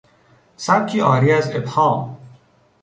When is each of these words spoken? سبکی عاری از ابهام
سبکی 0.57 0.99
عاری 0.99 1.31
از 1.31 1.51
ابهام 1.55 2.17